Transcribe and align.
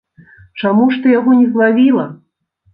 Чаму 0.61 0.87
ж 0.95 1.03
ты 1.05 1.13
яго 1.19 1.37
не 1.43 1.47
злавіла? 1.53 2.11